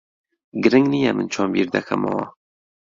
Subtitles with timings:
[0.63, 2.25] گرنگ نییە من چۆن بیر دەکەمەوە.